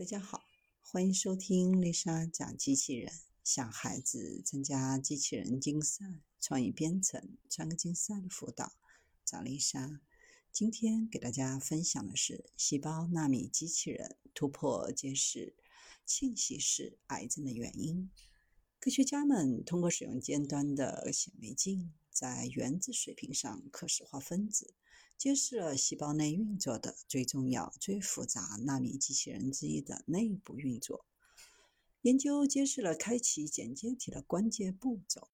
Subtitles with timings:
[0.00, 0.40] 大家好，
[0.80, 3.12] 欢迎收听丽莎讲机器人，
[3.44, 8.72] 向孩子参加机器人竞赛、创意编程、创客竞赛的辅导，
[9.26, 10.00] 找丽莎。
[10.50, 15.54] 今天给大家分享的是细胞纳米机器人突破揭示
[16.06, 18.10] 侵袭式癌症的原因。
[18.78, 24.72] 科学家们通过使用尖端的显微镜，在原子水平上可视化分子。
[25.20, 31.04] 揭示了细胞内运作的最重要、最复杂纳米机器人之一的内部运作。
[32.00, 35.28] 研究揭示了开启剪接体的关键步骤。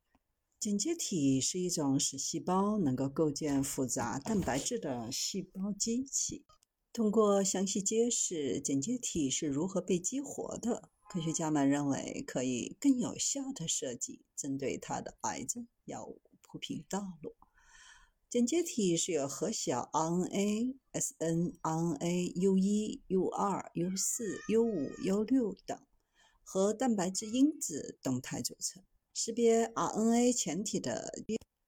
[0.59, 6.45] 剪接体是一种使细胞能够构建复杂蛋白质的细胞机器。
[6.93, 17.37] 通过详细揭示剪接体是如何被激活的，科学家们认为可以更有效地设计针对它的癌症药物铺平道路。
[18.37, 25.81] 剪接体是由核小 RNA、snRNA、U1、U2、U4、U5、U6 等
[26.45, 28.83] 和蛋白质因子动态组成。
[29.15, 31.15] 识别 RNA 前体的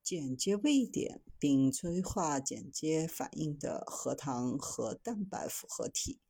[0.02, 6.20] 剪接位点，并催化剪接反应的核糖核蛋白复合体，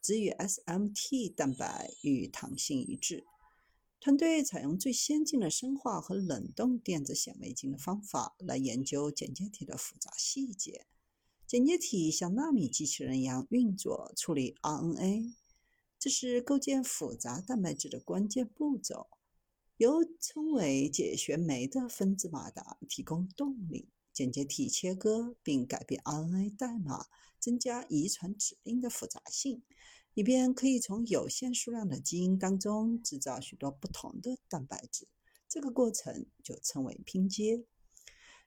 [0.00, 3.26] 只与 SMT 蛋白与糖性一致。
[4.08, 10.86] 团队采用最先进的生化和冷冻电子显微镜的方法来研究剪接体的复杂细节。
[11.46, 15.34] 剪接体像纳米机器人一样运作，处理 RNA，
[15.98, 19.08] 这是构建复杂蛋白质的关键步骤。
[19.76, 23.90] 由称为解旋酶的分子马达提供动力。
[24.14, 27.04] 剪接体切割并改变 RNA 代码，
[27.38, 29.62] 增加遗传指令的复杂性。
[30.18, 35.06] 以便可以从有限数量的基因当中制造许多不同的蛋白质，
[35.48, 37.62] 这个过程就称为拼接。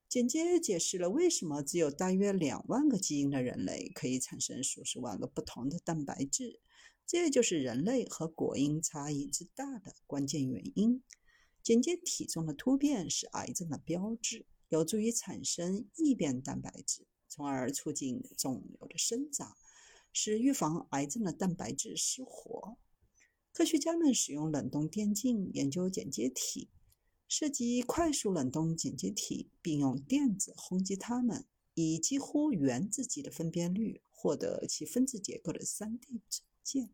[0.10, 6.60] 简洁解释了为什么只有大约两万个基因的人类可以产生数十万个不同的蛋白质，
[7.08, 11.02] 这就是人类和果蝇差异之大的关键原因。
[11.64, 19.56] 简洁体中的突变是癌症的标志，有助于产生异变蛋白质，从而促进肿瘤的生长。
[20.14, 22.78] 是预防癌症的蛋白质失活。
[23.54, 26.70] 科学家们使用冷冻电镜研究剪接体，
[27.28, 36.90] 设计快速冷冻剪接体，并用电子轰击它们，以几乎原子级的分辨率获得其分子结构的 3D 呈现。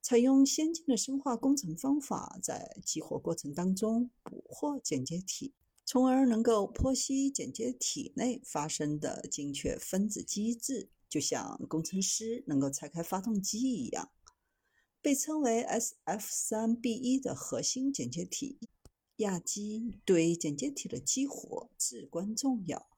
[0.00, 10.90] 采用先进的生化工程方法，在激活过程当中捕获剪接体，从而能够剖析剪接体内发生的精确分子机制。
[11.14, 14.10] 就像工程师能够拆开发动机一样，
[15.00, 18.58] 被称为 SF3B1 的核心剪接体
[19.18, 22.88] 亚基对剪接体的激活至关重要。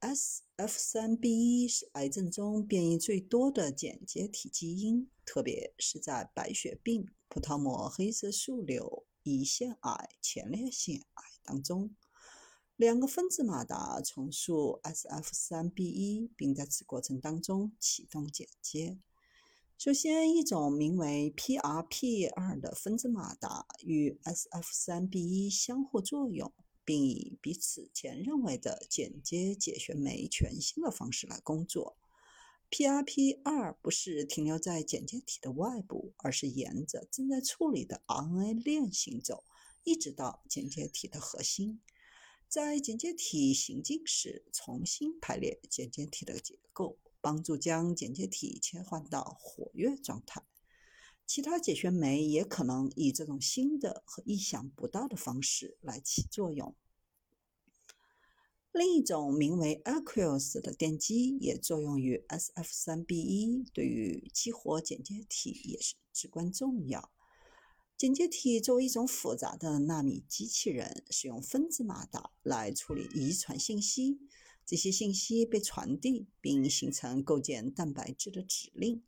[0.00, 11.94] SF3B1 是癌症中变异最多的剪接体基因，特别是在白血病、葡萄膜黑色素瘤、胰腺癌、前列腺癌当中。
[12.76, 18.98] 两个分子马达重塑 SF3B1，并在此过程当中启动剪接。
[19.78, 26.52] 首先，一种名为 PRP2 的分子马达与 SF3B1 相互作用，
[26.84, 31.96] 并以比此前认为的剪接解旋酶全新的方式来工作。
[32.70, 39.44] PRP2 不是停留在剪接体的外部，而是沿着正在处理的 RNA 链行走，
[39.82, 41.80] 一直到剪接体的核心。
[42.48, 50.44] 在剪接体行进时，重新排列剪接体的结构，帮助将剪接体切换到活跃状态。
[51.26, 56.74] 其他解旋酶也可能以这种新的和意想不到的方式来起作用。
[58.70, 67.10] 另一种名为 Aqueous 的电机也作用于 SF3B1，对于激活剪接体也是至关重要。
[67.96, 74.18] 剪接体作为一种复杂的纳米机器人，使用分子马达来处理遗传信息。
[74.66, 79.02] 这些信息被传递，并形成构建蛋白质的指令。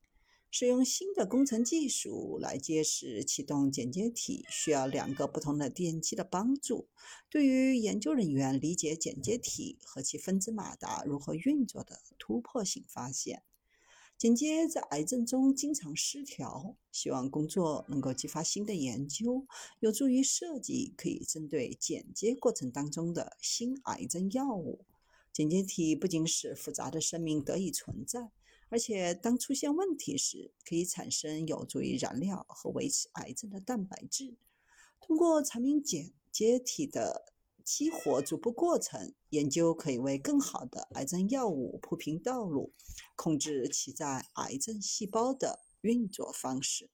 [0.50, 6.88] 使用新的工程技术来揭示启动剪接体，需要两个不同的电机的帮助。
[7.28, 13.42] 对于研究人员理解剪接体和其分子马达如何运作的突破性发现。
[14.18, 19.46] 剪接在癌症中经常失调，希望工作能够激发新的研究，
[19.78, 24.84] 有助于设计可以针对剪接过程当中的新癌症药物。
[25.32, 28.32] 剪接体不仅使复杂的生命得以存在，
[28.70, 34.34] 而且当出现问题时，可以产生有助于燃料和维持癌症的蛋白质。
[35.00, 37.37] 通过产品剪接体的。
[37.70, 42.72] 激活逐步过程研究可以为更好的癌症药物铺平道路，
[43.14, 46.86] 控制其在癌症细胞的运作方式。